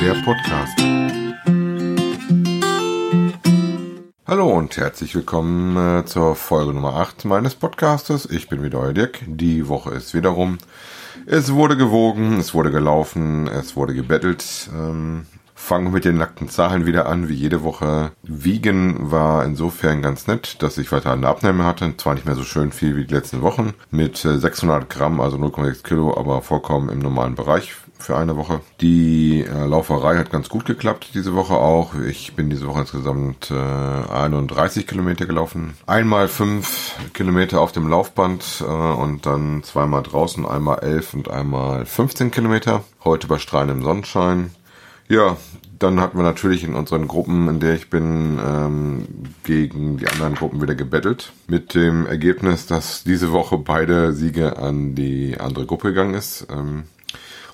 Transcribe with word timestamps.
der 0.00 0.14
Podcast. 0.22 0.78
Hallo 4.26 4.56
und 4.56 4.76
herzlich 4.76 5.14
willkommen 5.16 5.76
äh, 5.76 6.04
zur 6.04 6.36
Folge 6.36 6.72
Nummer 6.72 6.94
8 6.94 7.24
meines 7.24 7.56
Podcastes. 7.56 8.26
Ich 8.26 8.48
bin 8.48 8.62
wieder 8.62 8.78
euer 8.78 8.92
Dirk. 8.92 9.18
Die 9.26 9.66
Woche 9.66 9.90
ist 9.94 10.14
wieder 10.14 10.28
rum. 10.28 10.58
Es 11.26 11.52
wurde 11.52 11.76
gewogen, 11.76 12.38
es 12.38 12.54
wurde 12.54 12.70
gelaufen, 12.70 13.48
es 13.48 13.74
wurde 13.74 13.92
gebettelt. 13.92 14.70
Fangen 15.60 15.92
mit 15.92 16.06
den 16.06 16.16
nackten 16.16 16.48
Zahlen 16.48 16.86
wieder 16.86 17.06
an, 17.06 17.28
wie 17.28 17.34
jede 17.34 17.62
Woche. 17.62 18.12
Wiegen 18.22 19.10
war 19.10 19.44
insofern 19.44 20.00
ganz 20.00 20.26
nett, 20.26 20.62
dass 20.62 20.78
ich 20.78 20.90
weiter 20.92 21.12
eine 21.12 21.26
Abnahme 21.28 21.64
hatte. 21.64 21.94
Zwar 21.98 22.14
nicht 22.14 22.24
mehr 22.24 22.36
so 22.36 22.44
schön 22.44 22.72
viel 22.72 22.96
wie 22.96 23.04
die 23.04 23.12
letzten 23.12 23.42
Wochen, 23.42 23.74
mit 23.90 24.16
600 24.16 24.84
äh, 24.84 24.86
Gramm, 24.88 25.20
also 25.20 25.36
0,6 25.36 25.82
Kilo, 25.82 26.16
aber 26.16 26.40
vollkommen 26.40 26.88
im 26.88 27.00
normalen 27.00 27.34
Bereich 27.34 27.74
für 27.98 28.16
eine 28.16 28.36
Woche. 28.36 28.60
Die 28.80 29.44
äh, 29.44 29.66
Lauferei 29.66 30.16
hat 30.16 30.30
ganz 30.30 30.48
gut 30.48 30.64
geklappt 30.64 31.10
diese 31.12 31.34
Woche 31.34 31.54
auch. 31.54 31.94
Ich 31.94 32.34
bin 32.34 32.48
diese 32.48 32.66
Woche 32.66 32.80
insgesamt 32.80 33.50
äh, 33.50 33.54
31 33.54 34.86
Kilometer 34.86 35.26
gelaufen. 35.26 35.74
Einmal 35.86 36.28
5 36.28 37.10
Kilometer 37.12 37.60
auf 37.60 37.72
dem 37.72 37.88
Laufband 37.88 38.62
äh, 38.62 38.64
und 38.64 39.26
dann 39.26 39.62
zweimal 39.64 40.02
draußen, 40.02 40.46
einmal 40.46 40.78
11 40.78 41.14
und 41.14 41.30
einmal 41.30 41.84
15 41.84 42.30
Kilometer. 42.30 42.84
Heute 43.04 43.26
bei 43.26 43.38
strahlendem 43.38 43.82
Sonnenschein. 43.82 44.50
Ja, 45.08 45.38
dann 45.78 46.00
hatten 46.00 46.18
wir 46.18 46.24
natürlich 46.24 46.64
in 46.64 46.74
unseren 46.74 47.08
Gruppen, 47.08 47.48
in 47.48 47.60
der 47.60 47.74
ich 47.74 47.88
bin, 47.88 48.38
ähm, 48.44 49.06
gegen 49.44 49.96
die 49.96 50.08
anderen 50.08 50.34
Gruppen 50.34 50.60
wieder 50.60 50.74
gebettelt. 50.74 51.32
Mit 51.46 51.74
dem 51.74 52.06
Ergebnis, 52.06 52.66
dass 52.66 53.04
diese 53.04 53.32
Woche 53.32 53.58
beide 53.58 54.12
Siege 54.12 54.58
an 54.58 54.94
die 54.94 55.38
andere 55.38 55.66
Gruppe 55.66 55.88
gegangen 55.88 56.14
ist. 56.14 56.46
Ähm, 56.50 56.84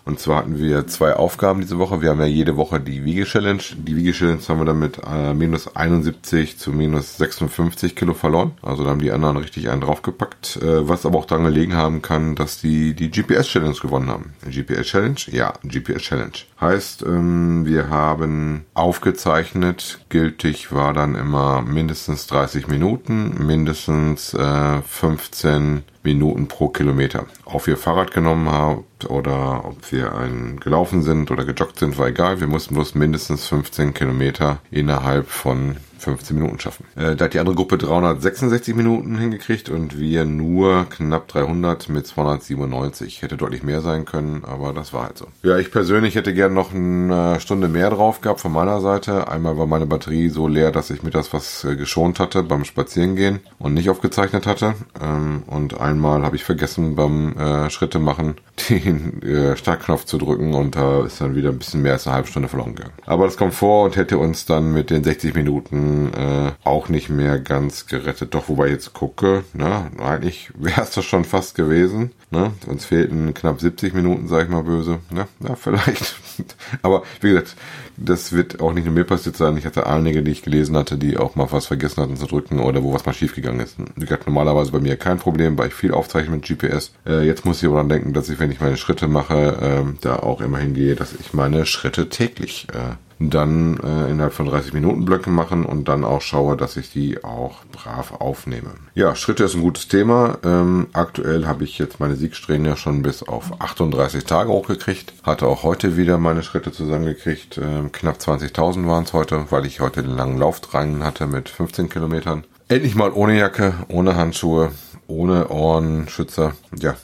und 0.07 0.21
zwar 0.21 0.39
hatten 0.39 0.59
wir 0.59 0.87
zwei 0.87 1.15
Aufgaben 1.15 1.63
diese 1.63 1.79
Woche. 1.79 2.03
Wir 2.03 2.11
haben 2.11 2.21
ja 2.21 2.27
jede 2.27 2.57
Woche 2.57 2.79
die 2.79 3.05
Wiege-Challenge. 3.05 3.63
Die 3.79 3.97
Wiege-Challenge 3.97 4.41
haben 4.47 4.59
wir 4.59 4.67
dann 4.67 4.79
mit 4.79 5.01
äh, 5.07 5.33
minus 5.33 5.75
71 5.75 6.59
zu 6.59 6.73
minus 6.73 7.17
56 7.17 7.97
Kilo 7.97 8.13
verloren. 8.13 8.53
Also 8.61 8.85
da 8.85 8.91
haben 8.91 9.01
die 9.01 9.13
anderen 9.13 9.39
richtig 9.39 9.71
einen 9.71 9.81
draufgepackt. 9.81 10.57
Äh, 10.57 10.87
was 10.87 11.07
aber 11.07 11.19
auch 11.19 11.25
daran 11.25 11.47
gelegen 11.47 11.75
haben 11.75 12.03
kann, 12.03 12.35
dass 12.35 12.61
die 12.61 12.93
die 12.93 13.11
GPS-Challenge 13.11 13.77
gewonnen 13.81 14.11
haben. 14.11 14.35
GPS-Challenge? 14.47 15.17
Ja, 15.29 15.55
GPS-Challenge. 15.63 16.33
Heißt, 16.61 17.03
ähm, 17.03 17.65
wir 17.65 17.89
haben 17.89 18.67
aufgezeichnet. 18.75 20.01
Gültig 20.11 20.71
war 20.71 20.93
dann 20.93 21.15
immer 21.15 21.63
mindestens 21.63 22.27
30 22.27 22.69
Minuten, 22.69 23.47
mindestens 23.47 24.35
äh, 24.35 24.83
15 24.83 25.85
Minuten 26.05 26.49
pro 26.49 26.69
Kilometer. 26.69 27.27
Ob 27.45 27.67
wir 27.67 27.77
Fahrrad 27.77 28.13
genommen 28.13 28.51
haben 28.51 28.85
oder 29.09 29.65
ob 29.65 29.91
wir 29.91 30.15
ein 30.15 30.61
gelaufen 30.61 31.03
sind 31.03 31.31
oder 31.31 31.45
gejoggt 31.45 31.79
sind, 31.79 31.99
war 31.99 32.09
egal. 32.09 32.41
Wir 32.41 32.47
mussten 32.47 32.75
bloß 32.75 32.95
mindestens 32.95 33.49
15 33.49 33.95
Kilometer 33.95 34.59
innerhalb 34.71 35.29
von 35.29 35.77
15 35.99 36.37
Minuten 36.37 36.59
schaffen. 36.59 36.87
Äh, 36.97 37.17
da 37.17 37.27
hat 37.27 37.35
die 37.35 37.39
andere 37.39 37.55
Gruppe 37.55 37.79
366 37.79 38.75
Minuten 38.75 39.19
hingekriegt 39.19 39.69
und 39.69 39.99
wir 39.99 40.25
nur 40.25 40.87
knapp 40.91 41.29
300 41.29 41.89
mit 41.89 42.07
297. 42.07 43.23
Hätte 43.23 43.37
deutlich 43.37 43.63
mehr 43.63 43.81
sein 43.81 44.05
können, 44.05 44.45
aber 44.45 44.73
das 44.73 44.93
war 44.93 45.05
halt 45.05 45.19
so. 45.19 45.27
Ja, 45.43 45.59
ich 45.59 45.71
persönlich 45.71 46.15
hätte 46.15 46.35
gern 46.35 46.55
noch 46.55 46.75
eine 46.75 47.41
Stunde 47.41 47.69
mehr 47.69 47.91
drauf 47.91 48.21
gehabt 48.21 48.41
von 48.41 48.53
meiner 48.53 48.81
Seite. 48.81 49.29
Einmal 49.29 49.59
war 49.59 49.67
meine 49.67 49.87
Batterie 49.87 50.29
so 50.29 50.49
leer, 50.49 50.73
dass 50.73 50.91
ich 50.91 51.03
mir 51.03 51.11
das 51.11 51.33
was 51.33 51.65
äh, 51.65 51.77
geschont 51.77 52.21
hatte 52.21 52.43
beim 52.43 52.65
Spazierengehen 52.65 53.41
und 53.59 53.75
nicht 53.75 53.91
aufgezeichnet 53.91 54.47
hatte. 54.47 54.75
Ähm, 55.01 55.43
und 55.47 55.81
einmal 55.81 56.23
habe 56.23 56.37
ich 56.37 56.45
vergessen 56.45 56.97
beim 56.97 57.37
äh, 57.37 57.71
Schritte 57.71 57.99
machen 57.99 58.35
den 58.69 59.23
äh, 59.23 59.57
Startknopf 59.57 60.05
zu 60.05 60.19
drücken 60.19 60.55
und 60.55 60.77
da 60.77 61.05
ist 61.05 61.21
dann 61.21 61.35
wieder 61.35 61.51
ein 61.51 61.59
bisschen 61.59 61.83
mehr 61.83 61.93
als 61.93 62.07
eine 62.07 62.17
halbe 62.17 62.29
Stunde 62.29 62.49
verloren 62.49 62.75
gegangen. 62.75 62.95
Aber 63.07 63.25
das 63.25 63.37
kommt 63.37 63.55
vor 63.55 63.85
und 63.85 63.97
hätte 63.97 64.19
uns 64.19 64.47
dann 64.47 64.73
mit 64.73 64.91
den 64.91 65.05
60 65.05 65.35
Minuten 65.35 65.84
äh, 66.13 66.53
auch 66.65 66.89
nicht 66.89 67.09
mehr 67.09 67.39
ganz 67.39 67.87
gerettet. 67.87 68.35
Doch, 68.35 68.49
wobei 68.49 68.69
jetzt 68.69 68.93
gucke, 68.93 69.45
na, 69.53 69.91
eigentlich 69.99 70.51
wäre 70.55 70.83
es 70.83 70.91
das 70.91 71.05
schon 71.05 71.25
fast 71.25 71.55
gewesen. 71.55 72.13
Ne? 72.31 72.53
Uns 72.67 72.85
fehlten 72.85 73.33
knapp 73.35 73.61
70 73.61 73.95
Minuten, 73.95 74.29
sag 74.29 74.45
ich 74.45 74.49
mal 74.51 74.65
böse. 74.65 74.99
Ne? 75.11 75.27
Ja, 75.41 75.55
vielleicht. 75.55 76.17
Aber 76.83 77.05
wie 77.21 77.29
gesagt, 77.29 77.57
das 77.97 78.33
wird 78.33 78.61
auch 78.61 78.73
nicht 78.73 78.85
nur 78.85 78.95
mir 78.95 79.05
passiert 79.05 79.37
sein. 79.37 79.57
Ich 79.57 79.67
hatte 79.67 79.87
einige, 79.87 80.23
die 80.23 80.33
ich 80.33 80.43
gelesen 80.43 80.77
hatte, 80.77 80.99
die 80.99 81.17
auch 81.17 81.37
mal 81.37 81.51
was 81.51 81.67
vergessen 81.67 82.03
hatten 82.03 82.17
zu 82.17 82.27
drücken 82.27 82.59
oder 82.59 82.83
wo 82.83 82.93
was 82.93 83.07
mal 83.07 83.13
schiefgegangen 83.13 83.61
ist. 83.61 83.77
Wie 83.95 84.05
gesagt, 84.05 84.27
normalerweise 84.27 84.73
bei 84.73 84.81
mir 84.81 84.97
kein 84.97 85.19
Problem, 85.19 85.57
weil 85.59 85.69
ich 85.69 85.75
viel 85.75 85.93
aufzeichne 85.93 86.35
mit 86.35 86.45
GPS. 86.45 86.93
Äh, 87.07 87.27
jetzt 87.27 87.45
muss 87.45 87.63
ich 87.63 87.69
aber 87.69 87.79
dann 87.79 87.89
denken, 87.89 88.13
dass 88.13 88.29
ich, 88.29 88.39
wenn 88.41 88.51
ich 88.51 88.61
meine 88.61 88.77
Schritte 88.77 89.07
mache, 89.07 89.85
äh, 89.87 89.99
da 90.01 90.17
auch 90.17 90.41
immerhin 90.41 90.75
gehe, 90.75 90.97
dass 90.97 91.13
ich 91.13 91.35
meine 91.35 91.67
Schritte 91.67 92.09
täglich 92.09 92.67
äh, 92.73 92.97
dann 93.19 93.79
äh, 93.79 94.11
innerhalb 94.11 94.33
von 94.33 94.47
30 94.47 94.73
Minuten 94.73 95.05
Blöcke 95.05 95.31
machen 95.31 95.65
und 95.65 95.89
dann 95.89 96.05
auch 96.05 96.21
schaue, 96.21 96.57
dass 96.57 96.77
ich 96.77 96.91
die 96.91 97.23
auch 97.25 97.65
brav 97.73 98.13
aufnehme. 98.21 98.71
Ja, 98.95 99.15
Schritte 99.15 99.45
ist 99.45 99.55
ein 99.55 99.63
gutes 99.63 99.89
Thema. 99.89 100.39
Ähm, 100.45 100.89
aktuell 100.93 101.47
habe 101.47 101.65
ich 101.65 101.79
jetzt 101.79 102.01
meine 102.01 102.17
Siegsträhne 102.17 102.71
ja 102.71 102.77
schon 102.77 103.03
bis 103.03 103.23
auf 103.23 103.61
38 103.61 104.25
Tage 104.25 104.51
hochgekriegt. 104.51 105.15
Hatte 105.23 105.47
auch 105.47 105.63
heute 105.63 105.97
wieder 105.97 106.19
meine 106.19 106.43
Schritte 106.43 106.73
zusammengekriegt. 106.73 107.59
Ähm, 107.59 107.93
knapp 107.93 108.17
20.000 108.17 108.87
waren 108.87 109.05
es 109.05 109.13
heute, 109.13 109.47
weil 109.51 109.67
ich 109.67 109.81
heute 109.81 110.03
den 110.03 110.17
langen 110.17 110.39
Lauf 110.39 110.61
dran 110.61 111.03
hatte 111.05 111.27
mit 111.27 111.49
15 111.49 111.89
Kilometern. 111.89 112.45
Endlich 112.69 112.95
mal 112.95 113.13
ohne 113.13 113.39
Jacke, 113.39 113.75
ohne 113.89 114.17
Handschuhe, 114.17 114.71
ohne 115.15 115.49
Ohrenschützer. 115.49 116.55
Ja, 116.79 116.95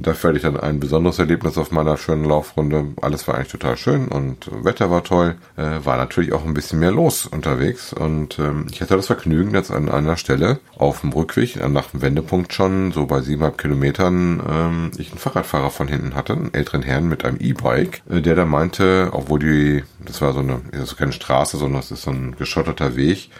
Dafür 0.00 0.28
hatte 0.28 0.38
ich 0.38 0.42
dann 0.42 0.56
ein 0.56 0.80
besonderes 0.80 1.18
Erlebnis 1.18 1.58
auf 1.58 1.72
meiner 1.72 1.98
schönen 1.98 2.24
Laufrunde. 2.24 2.86
Alles 3.02 3.28
war 3.28 3.34
eigentlich 3.34 3.52
total 3.52 3.76
schön 3.76 4.08
und 4.08 4.48
Wetter 4.64 4.90
war 4.90 5.04
toll. 5.04 5.36
Äh, 5.56 5.84
war 5.84 5.98
natürlich 5.98 6.32
auch 6.32 6.44
ein 6.44 6.54
bisschen 6.54 6.78
mehr 6.78 6.90
los 6.90 7.26
unterwegs 7.26 7.92
und 7.92 8.38
ähm, 8.38 8.66
ich 8.70 8.80
hatte 8.80 8.96
das 8.96 9.08
Vergnügen, 9.08 9.52
dass 9.52 9.70
an 9.70 9.90
einer 9.90 10.16
Stelle 10.16 10.58
auf 10.78 11.02
dem 11.02 11.12
Rückweg, 11.12 11.56
nach 11.68 11.90
dem 11.90 12.00
Wendepunkt 12.00 12.54
schon, 12.54 12.92
so 12.92 13.04
bei 13.06 13.20
siebeneinhalb 13.20 13.58
Kilometern, 13.58 14.42
ähm, 14.48 14.90
ich 14.96 15.10
einen 15.10 15.18
Fahrradfahrer 15.18 15.70
von 15.70 15.88
hinten 15.88 16.14
hatte, 16.14 16.32
einen 16.32 16.54
älteren 16.54 16.82
Herrn 16.82 17.08
mit 17.08 17.26
einem 17.26 17.38
E-Bike, 17.38 18.02
äh, 18.08 18.22
der 18.22 18.36
da 18.36 18.46
meinte, 18.46 19.10
obwohl 19.12 19.40
die, 19.40 19.84
das 20.06 20.22
war 20.22 20.32
so 20.32 20.40
eine, 20.40 20.62
das 20.72 20.92
ist 20.92 20.96
keine 20.96 21.12
Straße, 21.12 21.58
sondern 21.58 21.82
das 21.82 21.90
ist 21.90 22.02
so 22.02 22.10
ein 22.10 22.36
geschotterter 22.36 22.96
Weg, 22.96 23.30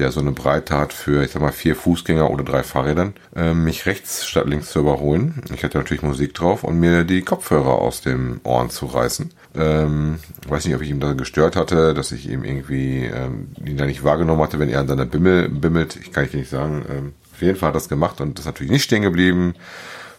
der 0.00 0.10
so 0.10 0.20
eine 0.20 0.32
Breite 0.32 0.76
hat 0.76 0.92
für, 0.92 1.22
ich 1.22 1.30
sag 1.30 1.42
mal, 1.42 1.52
vier 1.52 1.76
Fußgänger 1.76 2.30
oder 2.30 2.42
drei 2.42 2.62
Fahrrädern, 2.62 3.14
äh, 3.36 3.54
mich 3.54 3.86
rechts 3.86 4.26
statt 4.26 4.46
links 4.46 4.70
zu 4.70 4.80
überholen. 4.80 5.42
Ich 5.54 5.62
hatte 5.62 5.78
natürlich 5.78 6.02
Musik 6.02 6.34
drauf 6.34 6.64
und 6.64 6.80
mir 6.80 7.04
die 7.04 7.22
Kopfhörer 7.22 7.74
aus 7.74 8.00
dem 8.00 8.40
Ohren 8.42 8.70
zu 8.70 8.86
reißen. 8.86 9.30
Ähm, 9.54 10.18
weiß 10.48 10.64
nicht, 10.64 10.74
ob 10.74 10.82
ich 10.82 10.90
ihm 10.90 11.00
da 11.00 11.12
gestört 11.12 11.56
hatte, 11.56 11.94
dass 11.94 12.12
ich 12.12 12.28
ihm 12.28 12.44
irgendwie 12.44 13.04
ähm, 13.04 13.48
ihn 13.64 13.76
da 13.76 13.86
nicht 13.86 14.02
wahrgenommen 14.02 14.42
hatte, 14.42 14.58
wenn 14.58 14.68
er 14.68 14.80
an 14.80 14.88
seiner 14.88 15.06
Bimmel 15.06 15.48
bimmelt. 15.48 15.96
Ich 15.96 16.12
kann 16.12 16.24
ich 16.24 16.32
nicht 16.32 16.50
sagen. 16.50 16.84
Ähm, 16.88 17.12
auf 17.32 17.42
jeden 17.42 17.56
Fall 17.56 17.68
hat 17.68 17.74
er 17.74 17.80
das 17.80 17.88
gemacht 17.88 18.20
und 18.20 18.38
ist 18.38 18.46
natürlich 18.46 18.72
nicht 18.72 18.84
stehen 18.84 19.02
geblieben. 19.02 19.54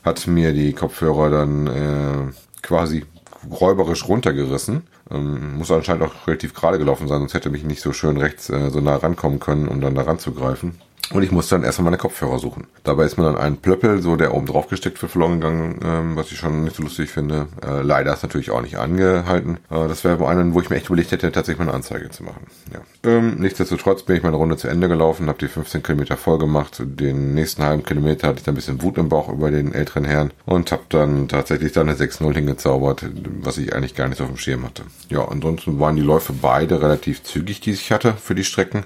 Hat 0.03 0.25
mir 0.27 0.53
die 0.53 0.73
Kopfhörer 0.73 1.29
dann 1.29 1.67
äh, 1.67 2.33
quasi 2.61 3.05
räuberisch 3.49 4.07
runtergerissen. 4.07 4.83
Ähm, 5.11 5.57
muss 5.57 5.72
anscheinend 5.72 6.03
auch 6.03 6.27
relativ 6.27 6.53
gerade 6.53 6.77
gelaufen 6.77 7.07
sein, 7.07 7.19
sonst 7.19 7.33
hätte 7.33 7.49
mich 7.49 7.63
nicht 7.63 7.81
so 7.81 7.94
schön 7.94 8.17
rechts 8.17 8.49
äh, 8.49 8.69
so 8.69 8.79
nah 8.79 8.95
rankommen 8.95 9.39
können, 9.39 9.67
um 9.67 9.81
dann 9.81 9.95
da 9.95 10.03
ranzugreifen. 10.03 10.79
Und 11.11 11.23
ich 11.23 11.31
musste 11.31 11.55
dann 11.55 11.63
erstmal 11.63 11.85
meine 11.85 11.97
Kopfhörer 11.97 12.39
suchen. 12.39 12.67
Dabei 12.83 13.05
ist 13.05 13.17
mir 13.17 13.25
dann 13.25 13.38
ein 13.38 13.57
Plöppel, 13.57 14.01
so 14.01 14.16
der 14.16 14.33
oben 14.33 14.45
drauf 14.45 14.67
gesteckt 14.67 15.01
wird, 15.01 15.11
verloren 15.11 15.41
gegangen, 15.41 15.79
ähm, 15.83 16.16
was 16.16 16.31
ich 16.31 16.38
schon 16.38 16.63
nicht 16.63 16.75
so 16.75 16.83
lustig 16.83 17.09
finde. 17.09 17.47
Äh, 17.66 17.81
leider 17.81 18.13
ist 18.13 18.23
natürlich 18.23 18.51
auch 18.51 18.61
nicht 18.61 18.77
angehalten. 18.77 19.57
Äh, 19.69 19.88
das 19.88 20.03
wäre 20.03 20.25
einen, 20.27 20.53
wo 20.53 20.61
ich 20.61 20.69
mir 20.69 20.77
echt 20.77 20.88
überlegt 20.88 21.11
hätte, 21.11 21.31
tatsächlich 21.31 21.59
mal 21.59 21.66
eine 21.66 21.75
Anzeige 21.75 22.09
zu 22.09 22.23
machen. 22.23 22.47
Ja. 22.73 22.79
Ähm, 23.03 23.35
nichtsdestotrotz 23.39 24.03
bin 24.03 24.16
ich 24.16 24.23
meine 24.23 24.38
Runde 24.38 24.57
zu 24.57 24.67
Ende 24.67 24.88
gelaufen, 24.88 25.27
habe 25.27 25.39
die 25.39 25.47
15 25.47 25.83
Kilometer 25.83 26.16
voll 26.16 26.39
gemacht. 26.39 26.81
Den 26.83 27.33
nächsten 27.33 27.63
halben 27.63 27.84
Kilometer 27.84 28.28
hatte 28.28 28.40
ich 28.40 28.43
dann 28.43 28.53
ein 28.53 28.55
bisschen 28.55 28.81
Wut 28.81 28.97
im 28.97 29.09
Bauch 29.09 29.29
über 29.29 29.52
den 29.52 29.73
älteren 29.73 30.05
Herrn 30.05 30.31
und 30.46 30.72
habe 30.72 30.84
dann 30.90 31.28
tatsächlich 31.28 31.73
dann 31.73 31.90
eine 31.90 31.97
6-0 31.97 32.34
hingezaubert, 32.34 33.05
was 33.41 33.58
ich 33.58 33.73
eigentlich 33.73 33.96
gar 33.96 34.08
nicht 34.08 34.22
auf 34.22 34.28
dem 34.28 34.37
Schirm 34.37 34.63
hatte. 34.63 34.84
Ja, 35.09 35.28
ansonsten 35.28 35.79
waren 35.79 35.96
die 35.96 36.02
Läufe 36.02 36.34
beide 36.34 36.81
relativ 36.81 37.23
zügig, 37.23 37.59
die 37.59 37.72
ich 37.72 37.91
hatte 37.91 38.13
für 38.13 38.35
die 38.35 38.43
Strecken 38.43 38.84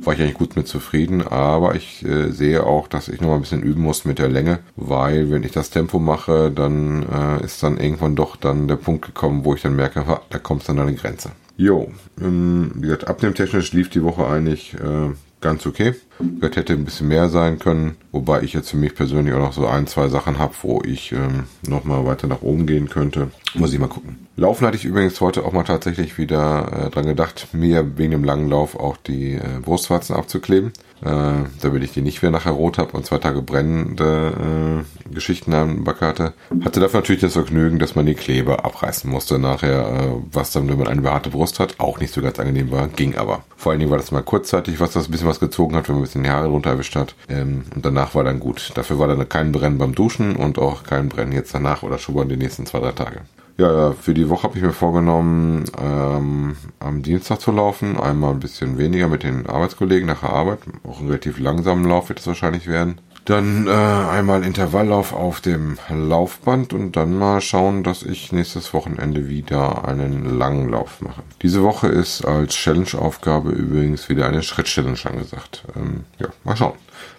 war 0.00 0.14
ich 0.14 0.20
eigentlich 0.20 0.34
gut 0.34 0.56
mit 0.56 0.68
zufrieden, 0.68 1.26
aber 1.26 1.55
ich 1.74 2.04
äh, 2.04 2.30
sehe 2.30 2.64
auch, 2.64 2.88
dass 2.88 3.08
ich 3.08 3.20
noch 3.20 3.28
mal 3.28 3.34
ein 3.36 3.42
bisschen 3.42 3.62
üben 3.62 3.82
muss 3.82 4.04
mit 4.04 4.18
der 4.18 4.28
Länge, 4.28 4.60
weil 4.76 5.30
wenn 5.30 5.42
ich 5.42 5.52
das 5.52 5.70
Tempo 5.70 5.98
mache, 5.98 6.50
dann 6.50 7.04
äh, 7.04 7.44
ist 7.44 7.62
dann 7.62 7.78
irgendwann 7.78 8.16
doch 8.16 8.36
dann 8.36 8.68
der 8.68 8.76
Punkt 8.76 9.04
gekommen, 9.04 9.44
wo 9.44 9.54
ich 9.54 9.62
dann 9.62 9.76
merke, 9.76 10.06
ha, 10.06 10.22
da 10.30 10.38
kommt 10.38 10.68
dann 10.68 10.78
an 10.78 10.88
eine 10.88 10.96
Grenze. 10.96 11.30
Jo, 11.56 11.90
ähm, 12.20 12.72
wie 12.74 12.82
gesagt, 12.82 13.08
abnehmtechnisch 13.08 13.72
lief 13.72 13.88
die 13.88 14.02
Woche 14.02 14.26
eigentlich 14.26 14.74
äh, 14.74 15.14
ganz 15.40 15.66
okay. 15.66 15.94
Das 16.18 16.56
hätte 16.56 16.72
ein 16.72 16.84
bisschen 16.84 17.08
mehr 17.08 17.28
sein 17.28 17.58
können, 17.58 17.96
wobei 18.12 18.42
ich 18.42 18.52
jetzt 18.52 18.70
für 18.70 18.76
mich 18.76 18.94
persönlich 18.94 19.34
auch 19.34 19.40
noch 19.40 19.52
so 19.52 19.66
ein, 19.66 19.86
zwei 19.86 20.08
Sachen 20.08 20.38
habe, 20.38 20.54
wo 20.62 20.82
ich 20.84 21.12
ähm, 21.12 21.44
nochmal 21.66 22.06
weiter 22.06 22.26
nach 22.26 22.42
oben 22.42 22.66
gehen 22.66 22.88
könnte. 22.88 23.30
Muss 23.54 23.72
ich 23.72 23.78
mal 23.78 23.88
gucken. 23.88 24.26
Laufen 24.38 24.66
hatte 24.66 24.76
ich 24.76 24.84
übrigens 24.84 25.20
heute 25.22 25.44
auch 25.44 25.52
mal 25.52 25.64
tatsächlich 25.64 26.18
wieder 26.18 26.86
äh, 26.86 26.90
dran 26.90 27.06
gedacht, 27.06 27.48
mir 27.52 27.96
wegen 27.96 28.10
dem 28.10 28.24
langen 28.24 28.50
Lauf 28.50 28.78
auch 28.78 28.98
die 28.98 29.34
äh, 29.34 29.60
Brustwarzen 29.62 30.14
abzukleben, 30.14 30.72
äh, 31.02 31.32
damit 31.62 31.82
ich 31.82 31.92
die 31.92 32.02
nicht 32.02 32.20
mehr 32.20 32.30
nachher 32.30 32.52
rot 32.52 32.76
habe 32.76 32.92
und 32.92 33.06
zwei 33.06 33.16
Tage 33.16 33.40
brennende 33.40 34.84
äh, 35.08 35.14
Geschichten 35.14 35.54
am 35.54 35.84
Back 35.84 36.02
hatte. 36.02 36.34
Hatte 36.62 36.80
dafür 36.80 37.00
natürlich 37.00 37.22
das 37.22 37.32
Vergnügen, 37.32 37.78
dass 37.78 37.94
man 37.94 38.04
die 38.04 38.14
Klebe 38.14 38.62
abreißen 38.62 39.10
musste 39.10 39.38
nachher, 39.38 39.88
äh, 39.88 40.22
was 40.32 40.52
dann, 40.52 40.68
wenn 40.68 40.78
man 40.78 40.88
eine 40.88 41.00
behaarte 41.00 41.30
Brust 41.30 41.58
hat, 41.58 41.76
auch 41.78 41.98
nicht 41.98 42.12
so 42.12 42.20
ganz 42.20 42.38
angenehm 42.38 42.70
war, 42.70 42.88
ging 42.88 43.16
aber. 43.16 43.42
Vor 43.56 43.72
allen 43.72 43.78
Dingen 43.78 43.90
war 43.90 43.98
das 43.98 44.12
mal 44.12 44.22
kurzzeitig, 44.22 44.80
was 44.80 44.92
das 44.92 45.08
ein 45.08 45.12
bisschen 45.12 45.28
was 45.28 45.40
gezogen 45.40 45.76
hat, 45.76 45.88
wenn 45.88 45.96
man 45.96 46.04
bisschen 46.06 46.24
die 46.24 46.30
Haare 46.30 46.48
drunter 46.48 46.70
erwischt 46.70 46.96
hat. 46.96 47.14
Ähm, 47.28 47.64
und 47.74 47.84
danach 47.84 48.14
war 48.14 48.24
dann 48.24 48.40
gut. 48.40 48.72
Dafür 48.74 48.98
war 48.98 49.08
dann 49.08 49.28
kein 49.28 49.52
Brennen 49.52 49.78
beim 49.78 49.94
Duschen 49.94 50.36
und 50.36 50.58
auch 50.58 50.84
kein 50.84 51.08
Brennen 51.08 51.32
jetzt 51.32 51.54
danach 51.54 51.82
oder 51.82 51.98
schon 51.98 52.14
mal 52.14 52.26
die 52.26 52.36
nächsten 52.36 52.66
zwei, 52.66 52.80
drei 52.80 52.92
Tage. 52.92 53.20
Ja, 53.58 53.92
für 53.92 54.12
die 54.12 54.28
Woche 54.28 54.42
habe 54.42 54.58
ich 54.58 54.62
mir 54.62 54.72
vorgenommen, 54.72 55.64
ähm, 55.82 56.56
am 56.78 57.02
Dienstag 57.02 57.40
zu 57.40 57.52
laufen. 57.52 57.98
Einmal 57.98 58.32
ein 58.32 58.40
bisschen 58.40 58.76
weniger 58.76 59.08
mit 59.08 59.22
den 59.22 59.46
Arbeitskollegen 59.46 60.06
nach 60.06 60.20
der 60.20 60.30
Arbeit. 60.30 60.58
Auch 60.86 60.98
einen 60.98 61.08
relativ 61.08 61.38
langsamen 61.38 61.86
Lauf 61.86 62.10
wird 62.10 62.20
es 62.20 62.26
wahrscheinlich 62.26 62.66
werden. 62.66 63.00
Dann 63.26 63.66
äh, 63.66 63.70
einmal 63.70 64.44
Intervalllauf 64.44 65.12
auf 65.12 65.40
dem 65.40 65.78
Laufband 65.90 66.72
und 66.72 66.94
dann 66.94 67.18
mal 67.18 67.40
schauen, 67.40 67.82
dass 67.82 68.04
ich 68.04 68.30
nächstes 68.30 68.72
Wochenende 68.72 69.28
wieder 69.28 69.86
einen 69.86 70.38
langen 70.38 70.68
Lauf 70.68 71.00
mache. 71.00 71.24
Diese 71.42 71.64
Woche 71.64 71.88
ist 71.88 72.24
als 72.24 72.54
Challenge-Aufgabe 72.54 73.50
übrigens 73.50 74.08
wieder 74.08 74.28
eine 74.28 74.44
Schritt-Challenge 74.44 74.98
angesagt. 75.04 75.64
Ähm, 75.74 76.04
ja, 76.20 76.28
mal 76.44 76.56
schauen, 76.56 76.74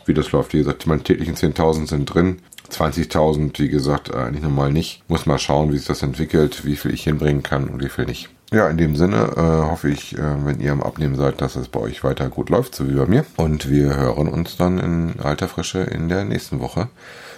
wie 0.05 0.13
das 0.13 0.31
läuft. 0.31 0.53
Wie 0.53 0.59
gesagt, 0.59 0.87
meine 0.87 1.03
täglichen 1.03 1.35
10.000 1.35 1.89
sind 1.89 2.05
drin. 2.05 2.39
20.000, 2.71 3.59
wie 3.59 3.67
gesagt, 3.67 4.13
eigentlich 4.15 4.43
normal 4.43 4.71
nicht. 4.71 5.03
Muss 5.09 5.25
mal 5.25 5.39
schauen, 5.39 5.73
wie 5.73 5.77
sich 5.77 5.87
das 5.87 6.03
entwickelt, 6.03 6.63
wie 6.63 6.77
viel 6.77 6.93
ich 6.93 7.03
hinbringen 7.03 7.43
kann 7.43 7.67
und 7.67 7.83
wie 7.83 7.89
viel 7.89 8.05
nicht. 8.05 8.29
Ja, 8.51 8.69
in 8.69 8.77
dem 8.77 8.95
Sinne 8.95 9.33
äh, 9.35 9.69
hoffe 9.69 9.89
ich, 9.89 10.17
äh, 10.17 10.45
wenn 10.45 10.61
ihr 10.61 10.71
am 10.71 10.81
Abnehmen 10.81 11.15
seid, 11.15 11.41
dass 11.41 11.57
es 11.57 11.67
bei 11.67 11.81
euch 11.81 12.05
weiter 12.05 12.29
gut 12.29 12.49
läuft, 12.49 12.75
so 12.75 12.87
wie 12.87 12.93
bei 12.93 13.05
mir. 13.05 13.25
Und 13.35 13.69
wir 13.69 13.97
hören 13.97 14.29
uns 14.29 14.55
dann 14.55 14.77
in 14.79 15.19
alter 15.19 15.49
Frische 15.49 15.79
in 15.79 16.07
der 16.07 16.23
nächsten 16.23 16.61
Woche, 16.61 16.87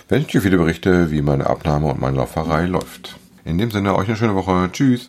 wenn 0.07 0.21
ich 0.21 0.38
euch 0.38 0.44
wieder 0.44 0.57
berichte, 0.57 1.09
wie 1.09 1.23
meine 1.23 1.47
Abnahme 1.47 1.88
und 1.88 2.00
meine 2.00 2.17
Lauferei 2.17 2.65
läuft. 2.65 3.17
In 3.44 3.57
dem 3.57 3.71
Sinne, 3.71 3.95
euch 3.95 4.07
eine 4.07 4.17
schöne 4.17 4.35
Woche. 4.35 4.69
Tschüss. 4.71 4.97